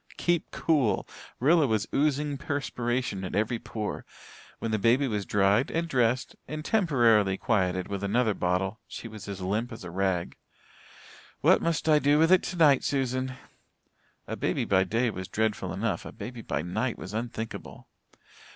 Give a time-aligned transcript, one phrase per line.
[0.17, 1.07] Keep cool!
[1.39, 4.03] Rilla was oozing perspiration at every pore.
[4.57, 9.27] When the baby was dried and dressed and temporarily quieted with another bottle she was
[9.27, 10.37] as limp as a rag.
[11.41, 13.33] "What must I do with it tonight, Susan?"
[14.25, 17.87] A baby by day was dreadful enough; a baby by night was unthinkable.